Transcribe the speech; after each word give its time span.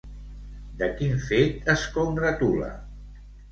De 0.79 0.87
quin 1.01 1.13
fet 1.27 1.71
es 1.75 1.85
congratula? 1.99 2.75